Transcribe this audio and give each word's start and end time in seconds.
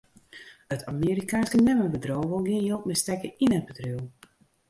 It 0.75 0.85
Amerikaanske 0.93 1.57
memmebedriuw 1.65 2.25
wol 2.31 2.43
gjin 2.47 2.65
jild 2.67 2.83
mear 2.87 2.99
stekke 3.01 3.29
yn 3.43 3.55
it 3.57 3.67
bedriuw. 3.67 4.03